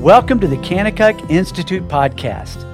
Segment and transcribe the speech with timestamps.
[0.00, 2.64] Welcome to the Kanakuk Institute podcast,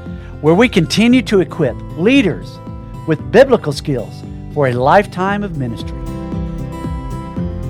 [0.43, 2.61] where we continue to equip leaders
[3.09, 4.23] with biblical skills
[4.55, 6.01] for a lifetime of ministry.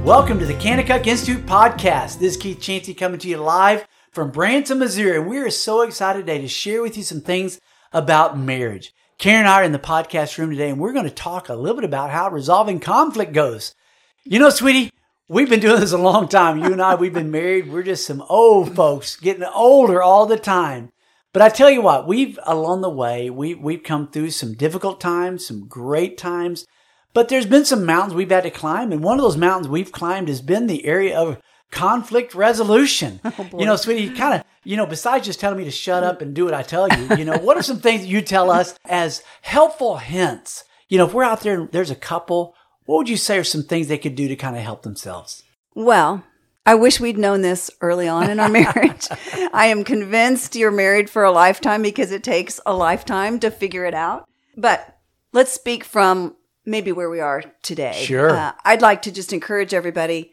[0.03, 2.19] Welcome to the Kanakuk Institute podcast.
[2.19, 5.17] This is Keith Chancey coming to you live from Branson, Missouri.
[5.17, 7.59] and We are so excited today to share with you some things
[7.95, 8.93] about marriage.
[9.17, 11.55] Karen and I are in the podcast room today, and we're going to talk a
[11.55, 13.75] little bit about how resolving conflict goes.
[14.23, 14.91] You know, sweetie,
[15.29, 16.59] we've been doing this a long time.
[16.59, 17.71] You and I, we've been married.
[17.71, 20.91] We're just some old folks getting older all the time.
[21.33, 25.01] But I tell you what, we've along the way, we, we've come through some difficult
[25.01, 26.65] times, some great times,
[27.13, 28.91] but there's been some mountains we've had to climb.
[28.91, 31.39] And one of those mountains we've climbed has been the area of
[31.71, 33.21] conflict resolution.
[33.39, 36.23] Oh, you know, sweetie, kind of, you know, besides just telling me to shut up
[36.23, 38.75] and do what I tell you, you know, what are some things you tell us
[38.87, 40.65] as helpful hints?
[40.89, 42.55] You know, if we're out there and there's a couple,
[42.87, 45.43] what would you say are some things they could do to kind of help themselves?
[45.75, 46.25] Well,
[46.65, 49.07] I wish we'd known this early on in our marriage.
[49.53, 53.85] I am convinced you're married for a lifetime because it takes a lifetime to figure
[53.85, 54.29] it out.
[54.57, 54.99] But
[55.33, 58.05] let's speak from maybe where we are today.
[58.05, 58.31] Sure.
[58.31, 60.33] Uh, I'd like to just encourage everybody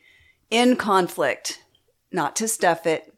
[0.49, 1.59] in conflict
[2.11, 3.13] not to stuff it,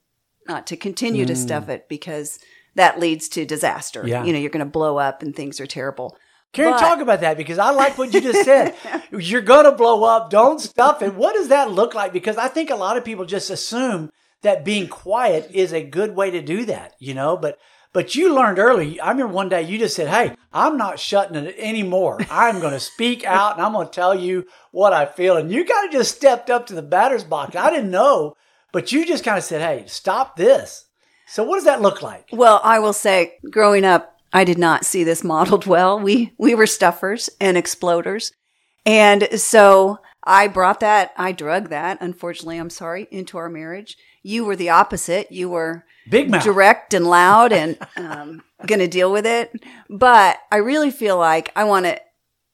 [0.47, 1.27] not to continue mm.
[1.27, 2.39] to stuff it because
[2.75, 4.05] that leads to disaster.
[4.05, 4.23] Yeah.
[4.23, 6.17] You know, you're going to blow up and things are terrible.
[6.55, 8.75] Karen, but, talk about that because I like what you just said.
[9.11, 10.29] You're going to blow up.
[10.29, 11.13] Don't stuff it.
[11.13, 12.13] What does that look like?
[12.13, 14.09] Because I think a lot of people just assume
[14.41, 17.59] that being quiet is a good way to do that, you know, but
[17.91, 18.99] but you learned early.
[18.99, 22.19] I remember one day you just said, Hey, I'm not shutting it anymore.
[22.29, 25.37] I'm going to speak out and I'm going to tell you what I feel.
[25.37, 27.55] And you kind of just stepped up to the batter's box.
[27.55, 28.35] I didn't know,
[28.73, 30.85] but you just kind of said, Hey, stop this.
[31.27, 32.27] So what does that look like?
[32.31, 35.99] Well, I will say growing up, I did not see this modeled well.
[35.99, 38.31] We, we were stuffers and exploders.
[38.85, 43.97] And so I brought that, I drug that, unfortunately, I'm sorry, into our marriage.
[44.23, 45.31] You were the opposite.
[45.31, 46.43] You were big mouth.
[46.43, 49.53] direct and loud and um, going to deal with it.
[49.89, 52.01] But I really feel like I want to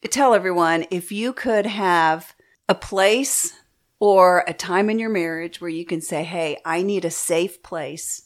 [0.09, 2.33] tell everyone if you could have
[2.67, 3.53] a place
[3.99, 7.61] or a time in your marriage where you can say, Hey, I need a safe
[7.63, 8.23] place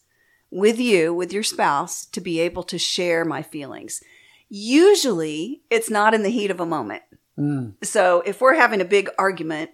[0.56, 4.02] with you, with your spouse, to be able to share my feelings.
[4.48, 7.04] Usually it's not in the heat of a moment.
[7.38, 7.74] Mm.
[7.84, 9.72] So if we're having a big argument,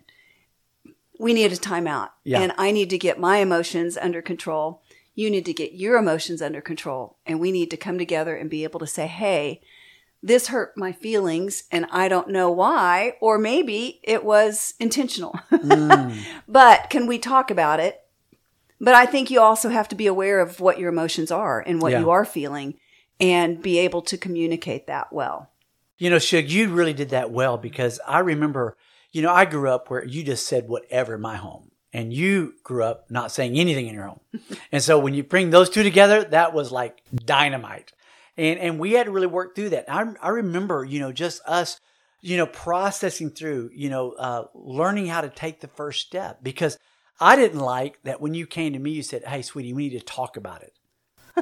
[1.19, 2.09] we need a timeout.
[2.23, 2.41] Yeah.
[2.41, 4.81] And I need to get my emotions under control.
[5.13, 7.17] You need to get your emotions under control.
[7.27, 9.61] And we need to come together and be able to say, Hey,
[10.23, 15.39] this hurt my feelings and I don't know why, or maybe it was intentional.
[15.51, 16.17] Mm.
[16.47, 18.00] but can we talk about it?
[18.81, 21.79] But I think you also have to be aware of what your emotions are and
[21.79, 21.99] what yeah.
[21.99, 22.73] you are feeling
[23.19, 25.51] and be able to communicate that well.
[25.99, 28.75] You know, Shug, you really did that well because I remember,
[29.11, 31.69] you know, I grew up where you just said whatever in my home.
[31.93, 34.21] And you grew up not saying anything in your home.
[34.71, 37.91] and so when you bring those two together, that was like dynamite.
[38.37, 39.91] And and we had to really work through that.
[39.91, 41.81] I I remember, you know, just us
[42.21, 46.77] you know, processing through, you know, uh, learning how to take the first step because
[47.21, 49.99] I didn't like that when you came to me, you said, Hey, sweetie, we need
[49.99, 50.73] to talk about it.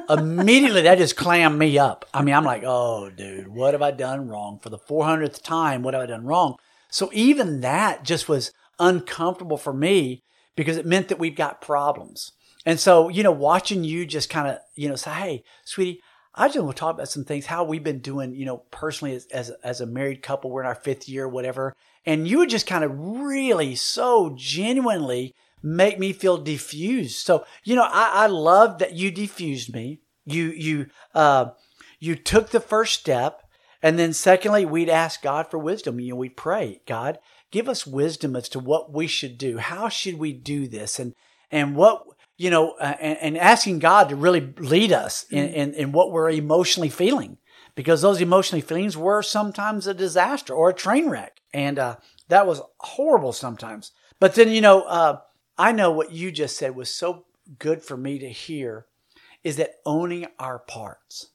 [0.08, 2.04] Immediately, that just clammed me up.
[2.12, 4.60] I mean, I'm like, Oh, dude, what have I done wrong?
[4.62, 6.56] For the 400th time, what have I done wrong?
[6.90, 10.22] So even that just was uncomfortable for me
[10.54, 12.32] because it meant that we've got problems.
[12.66, 16.02] And so, you know, watching you just kind of, you know, say, Hey, sweetie,
[16.34, 19.14] I just want to talk about some things, how we've been doing, you know, personally
[19.14, 20.50] as, as, as a married couple.
[20.50, 21.74] We're in our fifth year, whatever.
[22.06, 27.18] And you would just kind of really so genuinely make me feel diffused.
[27.18, 30.00] So, you know, I, I love that you diffused me.
[30.24, 31.50] You, you, uh,
[31.98, 33.42] you took the first step.
[33.82, 36.00] And then secondly, we'd ask God for wisdom.
[36.00, 37.18] You know, we pray, God,
[37.50, 39.58] give us wisdom as to what we should do.
[39.58, 40.98] How should we do this?
[40.98, 41.14] And,
[41.50, 42.04] and what,
[42.36, 45.52] you know, uh, and, and, asking God to really lead us in, mm.
[45.52, 47.38] in, in what we're emotionally feeling
[47.74, 51.40] because those emotionally feelings were sometimes a disaster or a train wreck.
[51.52, 51.96] And, uh,
[52.28, 53.92] that was horrible sometimes.
[54.20, 55.20] But then, you know, uh,
[55.60, 57.26] I know what you just said was so
[57.58, 58.86] good for me to hear
[59.44, 61.32] is that owning our parts,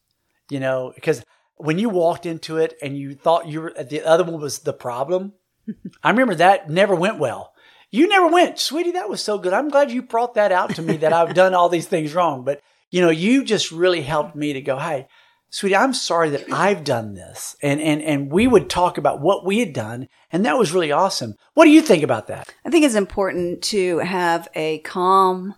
[0.49, 1.23] you know, because
[1.57, 4.73] when you walked into it and you thought you were the other one was the
[4.73, 5.33] problem,
[6.03, 7.53] I remember that never went well.
[7.91, 8.93] You never went, sweetie.
[8.93, 9.53] That was so good.
[9.53, 12.43] I'm glad you brought that out to me that I've done all these things wrong.
[12.43, 15.07] But you know, you just really helped me to go, hey,
[15.55, 17.55] sweetie, I'm sorry that I've done this.
[17.63, 20.09] And, and, and we would talk about what we had done.
[20.29, 21.35] And that was really awesome.
[21.53, 22.53] What do you think about that?
[22.65, 25.55] I think it's important to have a calm,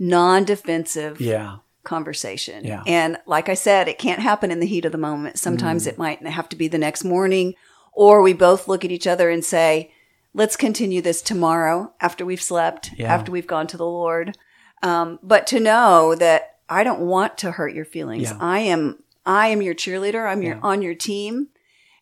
[0.00, 1.58] non-defensive yeah.
[1.84, 2.64] conversation.
[2.64, 2.82] Yeah.
[2.88, 5.38] And like I said, it can't happen in the heat of the moment.
[5.38, 5.90] Sometimes mm.
[5.90, 7.54] it might have to be the next morning
[7.92, 9.92] or we both look at each other and say,
[10.34, 13.14] let's continue this tomorrow after we've slept, yeah.
[13.14, 14.36] after we've gone to the Lord.
[14.82, 18.30] Um, but to know that I don't want to hurt your feelings.
[18.30, 18.38] Yeah.
[18.40, 20.30] I am, I am your cheerleader.
[20.30, 20.60] I'm your, Yeah.
[20.62, 21.48] on your team.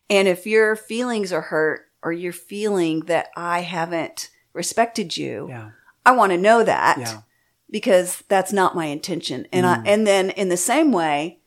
[0.09, 5.69] And if your feelings are hurt or you're feeling that I haven't respected you, Yeah.
[6.05, 7.21] I want to know that Yeah.
[7.69, 9.47] because that's not my intention.
[9.51, 11.39] And I, and then in the same way,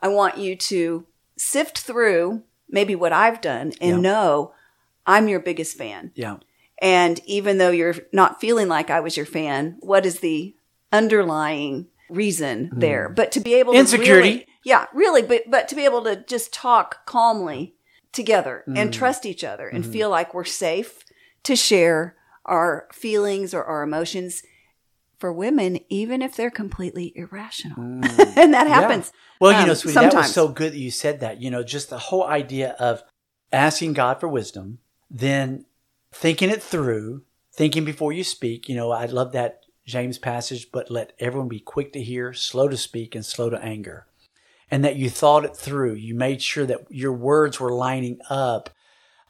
[0.00, 1.06] I want you to
[1.38, 4.52] sift through maybe what I've done and know
[5.06, 6.12] I'm your biggest fan.
[6.14, 6.36] Yeah.
[6.82, 10.54] And even though you're not feeling like I was your fan, what is the
[10.92, 13.08] underlying reason there?
[13.08, 13.80] But to be able to Hmm.
[13.80, 14.28] Insecurity.
[14.30, 17.74] really- yeah, really, but but to be able to just talk calmly
[18.12, 18.76] together Hmm.
[18.76, 19.92] and trust each other and Mm-hmm.
[19.92, 21.04] feel like we're safe
[21.44, 24.42] to share our feelings or our emotions
[25.18, 27.76] for women, even if they're completely irrational.
[27.82, 29.12] and that happens.
[29.12, 29.20] Yeah.
[29.40, 30.32] Well, you um, know, sweetie, that was sometimes.
[30.34, 31.40] so good that you said that.
[31.40, 33.02] You know, just the whole idea of
[33.52, 34.78] asking God for wisdom,
[35.10, 35.66] then
[36.12, 37.22] thinking it through,
[37.52, 38.68] thinking before you speak.
[38.68, 42.68] You know, I love that James passage, but let everyone be quick to hear, slow
[42.68, 44.06] to speak, and slow to anger.
[44.70, 45.94] And that you thought it through.
[45.94, 48.70] You made sure that your words were lining up,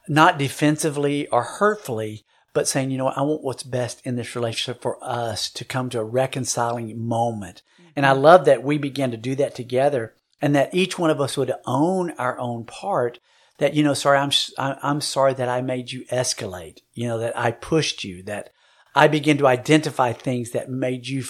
[0.07, 4.81] not defensively or hurtfully, but saying, you know I want what's best in this relationship
[4.81, 7.61] for us to come to a reconciling moment.
[7.95, 8.21] And I mm-hmm.
[8.21, 11.53] love that we began to do that together and that each one of us would
[11.65, 13.19] own our own part
[13.57, 17.37] that, you know, sorry, I'm, I'm sorry that I made you escalate, you know, that
[17.37, 18.49] I pushed you, that
[18.95, 21.23] I began to identify things that made you,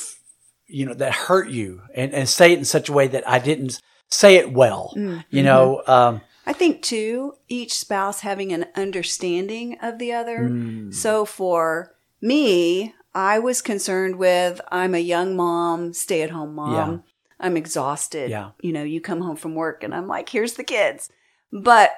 [0.65, 3.39] you know, that hurt you and, and say it in such a way that I
[3.39, 3.81] didn't
[4.11, 4.93] say it well,
[5.29, 10.49] you know, um, I think too, each spouse having an understanding of the other.
[10.49, 10.93] Mm.
[10.93, 16.91] So for me, I was concerned with I'm a young mom, stay at home mom.
[16.91, 16.97] Yeah.
[17.39, 18.29] I'm exhausted.
[18.29, 18.51] Yeah.
[18.61, 21.09] You know, you come home from work and I'm like, here's the kids.
[21.51, 21.91] But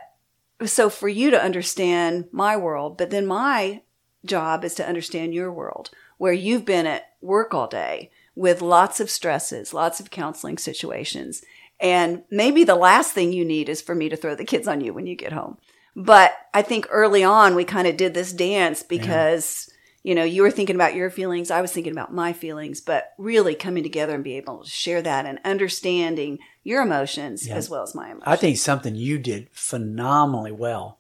[0.66, 3.81] so for you to understand my world, but then my
[4.25, 9.00] job is to understand your world where you've been at work all day with lots
[9.00, 11.44] of stresses, lots of counseling situations.
[11.79, 14.81] And maybe the last thing you need is for me to throw the kids on
[14.81, 15.57] you when you get home.
[15.95, 19.69] But I think early on we kind of did this dance because,
[20.01, 23.11] you know, you were thinking about your feelings, I was thinking about my feelings, but
[23.17, 27.55] really coming together and be able to share that and understanding your emotions Yeah.
[27.55, 28.23] as well as my emotions.
[28.25, 30.99] I think something you did phenomenally well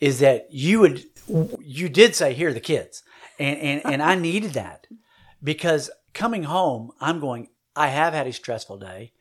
[0.00, 1.04] is that you would
[1.60, 3.02] you did say here are the kids
[3.38, 4.86] and and and I needed that
[5.42, 9.12] because coming home I'm going I have had a stressful day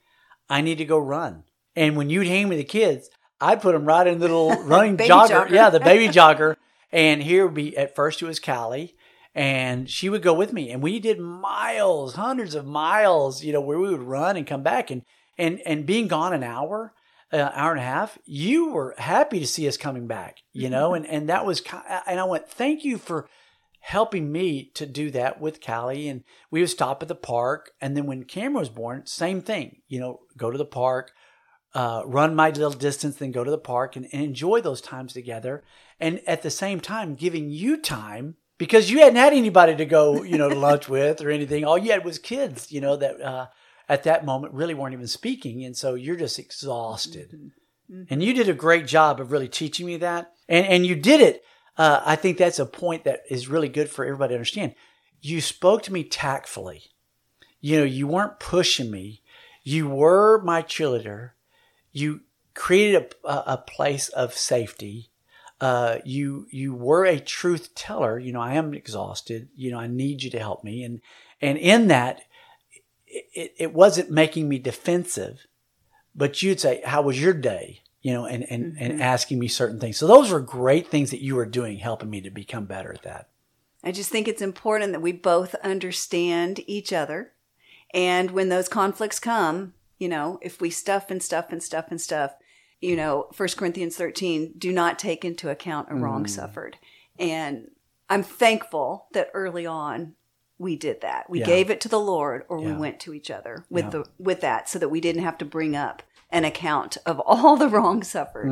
[0.51, 1.43] I need to go run.
[1.75, 3.09] And when you'd hang me the kids
[3.39, 5.47] I'd put them right in the little running jogger.
[5.47, 5.49] jogger.
[5.49, 6.55] yeah the baby jogger.
[6.91, 8.95] And here would be at first it was Callie
[9.33, 10.69] and she would go with me.
[10.71, 14.63] And we did miles hundreds of miles you know where we would run and come
[14.63, 14.91] back.
[14.91, 15.03] And
[15.37, 16.93] and and being gone an hour
[17.31, 20.93] uh, hour and a half you were happy to see us coming back you know?
[20.93, 21.61] And and that was
[22.05, 23.29] and i went thank you for
[23.81, 27.97] helping me to do that with callie and we would stop at the park and
[27.97, 31.11] then when cameron was born same thing you know go to the park
[31.73, 35.13] uh, run my little distance, then go to the park and, and enjoy those times
[35.13, 35.63] together.
[35.99, 40.23] And at the same time, giving you time because you hadn't had anybody to go,
[40.23, 41.63] you know, to lunch with or anything.
[41.63, 43.47] All you had was kids, you know, that uh,
[43.87, 45.63] at that moment really weren't even speaking.
[45.63, 47.51] And so you're just exhausted.
[48.09, 50.33] And you did a great job of really teaching me that.
[50.47, 51.43] And, and you did it.
[51.77, 54.75] Uh, I think that's a point that is really good for everybody to understand.
[55.21, 56.83] You spoke to me tactfully.
[57.59, 59.21] You know, you weren't pushing me.
[59.63, 61.31] You were my cheerleader
[61.91, 62.21] you
[62.53, 65.09] created a, a, place of safety.
[65.59, 68.17] Uh, you you were a truth teller.
[68.17, 69.49] You know, I am exhausted.
[69.55, 70.83] You know, I need you to help me.
[70.83, 71.01] And
[71.41, 72.21] and in that,
[73.07, 75.45] it, it wasn't making me defensive,
[76.15, 79.01] but you'd say, "How was your day?" You know, and and and mm-hmm.
[79.01, 79.97] asking me certain things.
[79.97, 83.03] So those were great things that you were doing, helping me to become better at
[83.03, 83.29] that.
[83.83, 87.33] I just think it's important that we both understand each other.
[87.93, 91.99] And when those conflicts come, you know, if we stuff and stuff and stuff and
[91.99, 92.33] stuff,
[92.79, 96.29] you know, First Corinthians 13, do not take into account a wrong mm.
[96.29, 96.77] suffered.
[97.19, 97.69] And
[98.09, 100.15] I'm thankful that early on
[100.57, 101.27] we did that.
[101.29, 101.45] We Yeah.
[101.47, 103.89] gave it to the Lord or we went to each other with Yeah.
[103.89, 107.57] the with that so that we didn't have to bring up an account of all
[107.57, 108.51] the wrong suffered.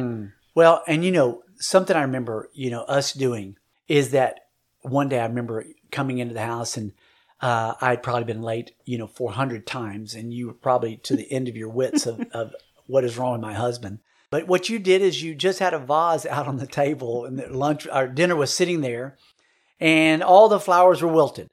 [0.55, 3.57] Well, and you know, something I remember, you know, us doing
[3.87, 4.41] is that
[4.81, 6.93] one day I remember coming into the house and
[7.41, 11.31] uh, I'd probably been late, you know, 400 times, and you were probably to the
[11.31, 12.53] end of your wits of, of
[12.85, 13.99] what is wrong with my husband.
[14.29, 17.39] But what you did is you just had a vase out on the table, and
[17.39, 19.17] the lunch, our dinner was sitting there,
[19.79, 21.47] and all the flowers were wilted.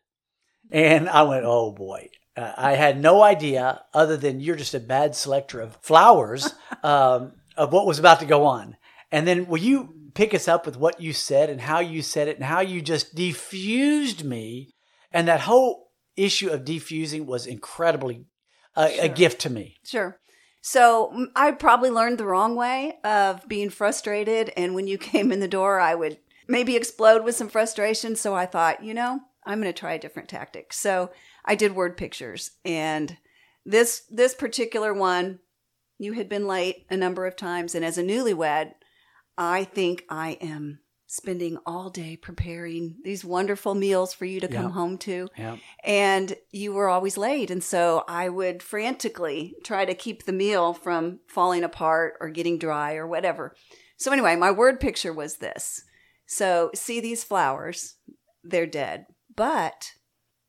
[0.70, 2.10] And I went, oh boy.
[2.36, 6.52] Uh, I had no idea, other than you're just a bad selector of flowers,
[6.82, 8.76] um, of what was about to go on.
[9.10, 12.28] And then will you pick us up with what you said and how you said
[12.28, 14.74] it and how you just defused me
[15.12, 18.24] and that whole issue of defusing was incredibly
[18.74, 19.04] a, Sure.
[19.04, 19.76] a gift to me.
[19.84, 20.18] Sure.
[20.60, 24.52] So mm, I probably learned the wrong way of being frustrated.
[24.56, 28.16] And when you came in the door, I would maybe explode with some frustration.
[28.16, 30.72] So I thought, you know, I'm going to try a different tactic.
[30.72, 31.10] So
[31.46, 32.50] I did word pictures.
[32.64, 33.16] And
[33.64, 35.38] this, this particular one,
[35.98, 37.74] you had been late a number of times.
[37.74, 38.72] And as a newlywed,
[39.38, 44.72] I think I am spending all day preparing these wonderful meals for you to come
[44.72, 45.56] home to Yeah.
[45.84, 50.74] and you were always late and so i would frantically try to keep the meal
[50.74, 53.54] from falling apart or getting dry or whatever
[53.96, 55.82] so anyway my word picture was this
[56.26, 57.94] so see these flowers
[58.42, 59.92] they're dead but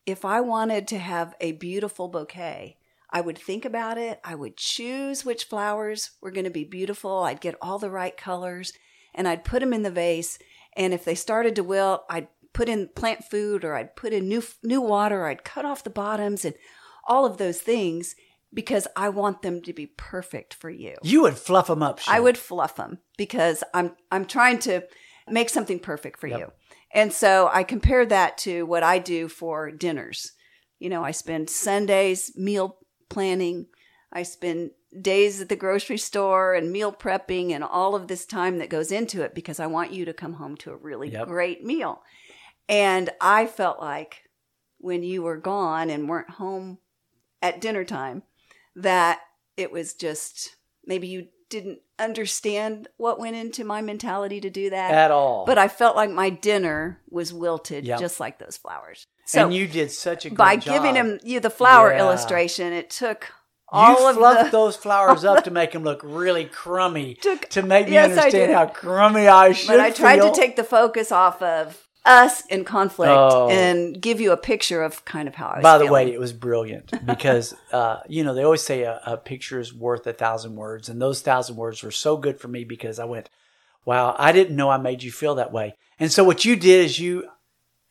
[0.08, 2.76] if i wanted to have a beautiful bouquet
[3.10, 7.24] i would think about it i would choose which flowers were going to be beautiful
[7.24, 8.72] i'd get all the right colors
[9.14, 10.38] and i'd put them in the vase
[10.76, 14.28] and if they started to wilt i'd put in plant food or I'd put in
[14.28, 16.54] new new water I'd cut off the bottoms and
[17.06, 18.16] all of those things
[18.52, 20.96] because I want them to be perfect for you.
[21.02, 22.00] You would fluff them up.
[22.08, 24.82] I would fluff them because I'm I'm trying to
[25.28, 26.40] make something perfect for Yep.
[26.40, 26.52] you.
[26.92, 30.32] And so I compare that to what I do for dinners.
[30.78, 32.78] You know, I spend Sundays meal
[33.08, 33.66] planning.
[34.12, 38.58] I spend days at the grocery store and meal prepping and all of this time
[38.58, 41.28] that goes into it because I want you to come home to a really Yep.
[41.28, 42.02] great meal.
[42.68, 44.22] And I felt like
[44.78, 46.78] when you were gone and weren't home
[47.42, 48.22] at dinner time
[48.76, 49.20] that
[49.56, 54.90] it was just maybe you didn't understand what went into my mentality to do that.
[54.92, 55.44] at all.
[55.46, 58.00] but I felt like my dinner was wilted Yep.
[58.00, 59.06] just like those flowers.
[59.24, 60.74] So and you did such a by job.
[60.74, 62.00] giving him you the flower Yeah.
[62.00, 63.30] illustration, it took
[63.70, 67.48] all you of fluffed the those flowers up to make them look really crummy, Took-
[67.50, 70.30] to make me Yes, understand how crummy I should but I tried feel.
[70.32, 73.48] to take the focus off of us in conflict Oh.
[73.50, 76.08] and give you a picture of kind of how I was By the feeling.
[76.08, 79.72] way, it was brilliant because uh, you know they always say a, a picture is
[79.74, 83.04] worth a thousand words, and those thousand words were so good for me because I
[83.04, 83.28] went,
[83.84, 86.84] "Wow, I didn't know I made you feel that way." And so what you did
[86.86, 87.28] is you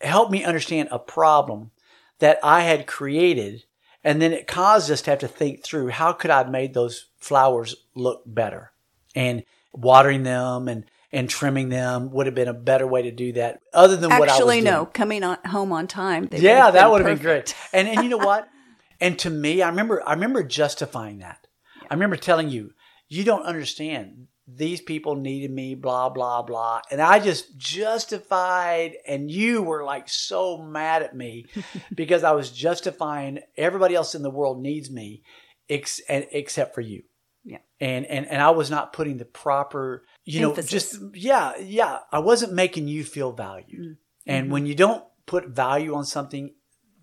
[0.02, 1.72] helped me understand a problem
[2.20, 3.66] that I had created,
[4.04, 6.74] and then it caused us to have to think through how could I have made
[6.74, 8.72] those flowers look better,
[9.16, 9.44] and
[9.74, 13.60] watering them and and trimming them would have been a better way to do that,
[13.74, 14.66] other than what I was Actually, doing.
[14.66, 16.28] no, coming on, home on time.
[16.32, 17.56] Yeah, that would have been great.
[17.72, 18.48] And and you know what?
[19.00, 21.46] And to me, I remember I remember justifying that.
[21.88, 22.72] I remember telling you,
[23.08, 24.28] you don't understand.
[24.48, 28.94] These people needed me, blah blah blah, and I just justified.
[29.08, 31.46] And you were like so mad at me
[31.96, 35.22] because I was justifying everybody else in the world needs me,
[35.70, 37.04] ex- and, except for you.
[37.48, 37.60] Yeah.
[37.80, 42.00] And and and I was not putting the proper, you know, just yeah, yeah.
[42.12, 43.82] I wasn't making you feel valued.
[43.82, 43.94] Mm-hmm.
[44.30, 46.54] And when you don't put value on something,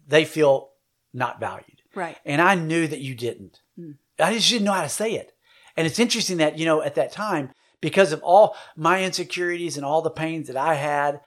[0.06, 0.70] they feel
[1.14, 1.80] not valued.
[1.94, 2.18] Right.
[2.26, 3.60] And I knew that you didn't.
[3.78, 3.96] Mm.
[4.18, 5.32] I just didn't know how to say it.
[5.76, 9.86] And it's interesting that, you know, at that time, because of all my insecurities and
[9.86, 11.20] all the pains that I had,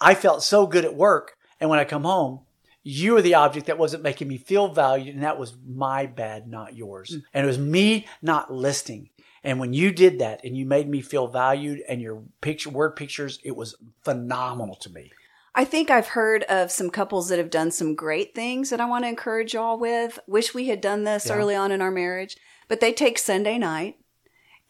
[0.00, 1.36] I felt so good at work.
[1.60, 2.40] And when I come home,
[2.82, 5.14] you were the object that wasn't making me feel valued.
[5.14, 7.10] And that was my bad, not yours.
[7.10, 7.22] Mm.
[7.34, 9.10] And it was me not listening.
[9.42, 12.96] And when you did that and you made me feel valued and your picture, word
[12.96, 15.10] pictures, it was phenomenal to me.
[15.54, 18.86] I think I've heard of some couples that have done some great things that I
[18.86, 20.18] want to encourage y'all with.
[20.26, 21.34] Wish we had done this Yeah.
[21.34, 22.36] early on in our marriage,
[22.68, 23.96] but they take Sunday night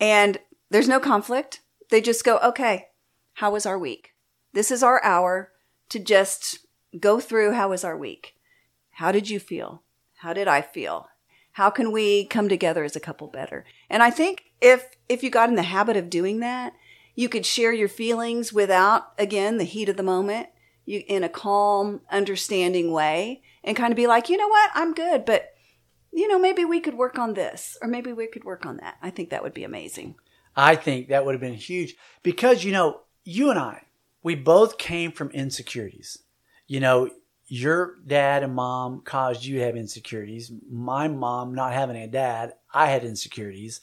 [0.00, 0.38] and
[0.70, 1.60] there's no conflict.
[1.90, 2.88] They just go, okay,
[3.34, 4.14] how was our week?
[4.52, 5.52] This is our hour
[5.90, 6.60] to just
[6.98, 8.34] go through how was our week?
[8.92, 9.82] How did you feel?
[10.18, 11.08] How did I feel?
[11.52, 13.64] How can we come together as a couple better?
[13.88, 16.74] And I think if if you got in the habit of doing that,
[17.14, 20.48] you could share your feelings without again the heat of the moment
[20.86, 24.94] you in a calm understanding way and kind of be like you know what i'm
[24.94, 25.52] good but
[26.10, 28.96] you know maybe we could work on this or maybe we could work on that
[29.02, 30.14] i think that would be amazing
[30.56, 33.84] I think that would have been huge because, you know, you and I,
[34.22, 36.18] we both came from insecurities.
[36.70, 37.10] You know,
[37.48, 40.52] your dad and mom caused you to have insecurities.
[40.70, 43.80] My mom, not having a dad, I had insecurities.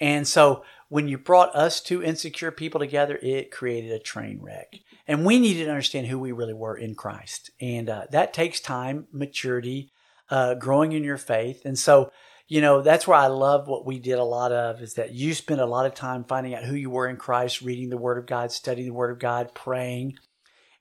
[0.00, 4.76] And so when you brought us two insecure people together, it created a train wreck.
[5.06, 7.50] And we needed to understand who we really were in Christ.
[7.60, 9.90] And uh, that takes time, maturity,
[10.30, 11.66] uh, growing in your faith.
[11.66, 12.12] And so,
[12.48, 15.34] you know, that's where I love what we did a lot of is that you
[15.34, 18.16] spent a lot of time finding out who you were in Christ, reading the Word
[18.16, 20.16] of God, studying the Word of God, praying.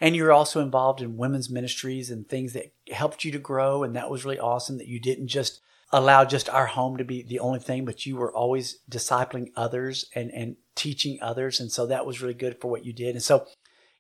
[0.02, 3.84] And you're also involved in women's ministries and things that helped you to grow.
[3.84, 5.62] And that was really awesome that you didn't just
[5.94, 10.06] allow just our home to be the only thing, but you were always discipling others
[10.16, 11.60] and, and teaching others.
[11.62, 13.16] And so that was really good for what you did.
[13.16, 13.48] And so,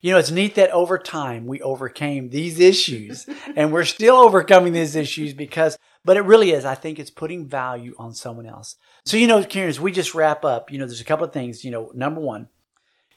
[0.02, 4.74] You know, it's neat that over time we overcame these issues and we're still overcoming
[4.74, 6.66] these issues because, but it really is.
[6.66, 8.78] I think it's putting value on someone else.
[9.06, 11.34] So, you know, Karen, as we just wrap up, you know, there's a couple of
[11.34, 12.50] things, you know, number one,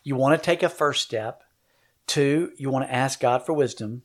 [0.04, 1.43] you want to take a first step.
[2.06, 4.02] Two, you want to ask God for wisdom.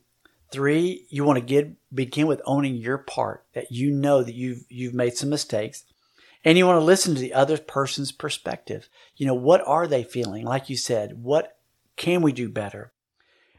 [0.52, 4.64] Three, you want to get, begin with owning your part that you know that you've,
[4.68, 5.84] you've made some mistakes.
[6.44, 8.88] And you want to listen to the other person's perspective.
[9.16, 10.44] You know, what are they feeling?
[10.44, 11.58] Like you said, what
[11.96, 12.92] can we do better?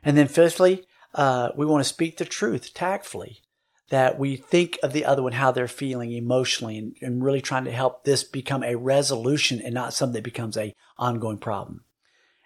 [0.03, 3.41] And then fifthly, uh, we want to speak the truth tactfully,
[3.89, 7.65] that we think of the other one, how they're feeling emotionally, and, and really trying
[7.65, 11.83] to help this become a resolution and not something that becomes a ongoing problem.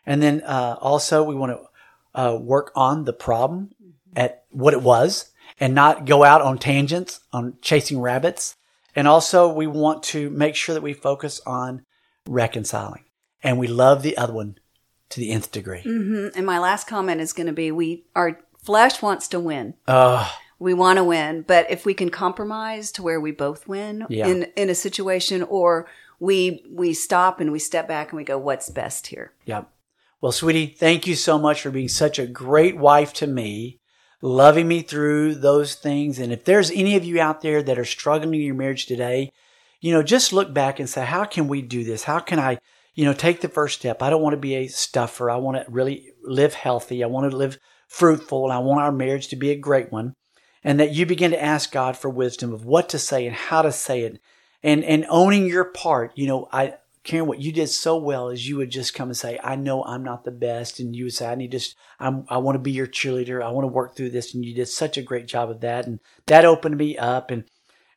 [0.05, 1.63] And then uh, also we want to
[2.15, 3.71] uh, work on the problem
[4.15, 8.55] at what it was and not go out on tangents on chasing rabbits.
[8.95, 11.85] And also we want to make sure that we focus on
[12.27, 13.03] reconciling
[13.43, 14.57] and we love the other one
[15.09, 15.83] to the nth degree.
[15.83, 16.37] Mm-hmm.
[16.37, 19.75] And my last comment is going to be we our flesh wants to win.
[19.87, 24.05] Uh, we want to win, but if we can compromise to where we both win
[24.09, 24.27] Yeah.
[24.27, 25.87] in in a situation or
[26.19, 29.33] we we stop and we step back and we go what's best here.
[29.45, 29.69] Yep.
[30.25, 33.79] Well, sweetie, thank you so much for being such a great wife to me,
[34.23, 36.17] loving me through those things.
[36.17, 39.31] And if there's any of you out there that are struggling in your marriage today,
[39.81, 42.05] you know, just look back and say, how can we do this?
[42.05, 42.57] How can I,
[42.95, 44.01] you know, take the first step?
[44.01, 45.29] I don't want to be a stuffer.
[45.29, 47.03] I want to really live healthy.
[47.03, 50.15] I want to live fruitful and I want our marriage to be a great one.
[50.63, 53.61] And that you begin to ask God for wisdom of what to say and how
[53.61, 54.19] to say it
[54.63, 56.13] and, and owning your part.
[56.15, 59.17] You know, I, Karen, what you did so well is you would just come and
[59.17, 60.79] say, I know I'm not the best.
[60.79, 61.59] And you would say, I need to,
[61.99, 63.43] I'm, I want to be your cheerleader.
[63.43, 64.33] I want to work through this.
[64.33, 65.85] And you did such a great job of that.
[65.85, 67.29] And that opened me up.
[67.29, 67.43] And,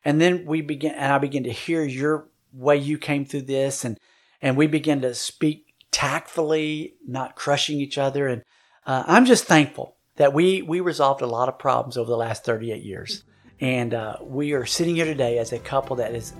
[0.05, 3.83] and then we began, and I began to hear your way you came through this.
[3.83, 3.97] And,
[4.43, 8.27] and we began to speak tactfully, not crushing each other.
[8.27, 8.43] And
[8.85, 12.45] uh, I'm just thankful that we, we resolved a lot of problems over the last
[12.45, 13.23] 38 years.
[13.61, 16.31] And uh, we are sitting here today as a couple that is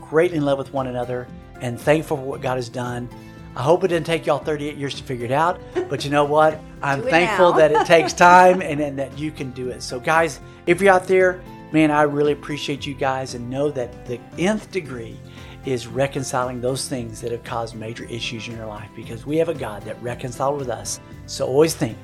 [0.00, 1.26] greatly in love with one another
[1.60, 3.08] and thankful for what God has done.
[3.56, 6.24] I hope it didn't take y'all 38 years to figure it out, but you know
[6.24, 6.60] what?
[6.82, 9.82] I'm thankful that it takes time and, and that you can do it.
[9.82, 11.42] So, guys, if you're out there,
[11.72, 15.18] man, I really appreciate you guys and know that the nth degree
[15.66, 19.50] is reconciling those things that have caused major issues in your life because we have
[19.50, 21.00] a God that reconciled with us.
[21.26, 21.98] So, always think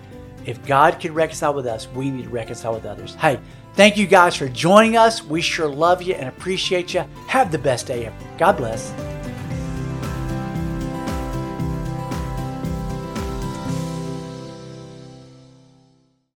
[0.46, 3.14] if God could reconcile with us, we need to reconcile with others.
[3.16, 3.40] Hey,
[3.74, 5.22] thank you guys for joining us.
[5.22, 7.04] We sure love you and appreciate you.
[7.26, 8.16] Have the best day ever.
[8.38, 9.15] God bless.